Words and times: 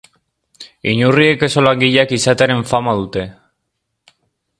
Inurriek 0.93 1.45
oso 1.47 1.63
langileak 1.65 2.15
izatearen 2.17 2.65
fama 2.71 2.95
dute. 3.03 3.27